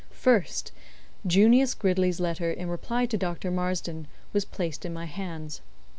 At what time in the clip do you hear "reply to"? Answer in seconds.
2.71-3.17